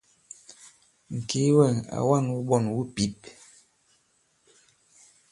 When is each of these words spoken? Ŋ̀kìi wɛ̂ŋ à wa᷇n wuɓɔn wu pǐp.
Ŋ̀kìi 1.15 1.55
wɛ̂ŋ 1.57 1.75
à 1.95 1.97
wa᷇n 2.07 2.25
wuɓɔn 2.33 2.65
wu 2.75 2.81
pǐp. 2.95 3.15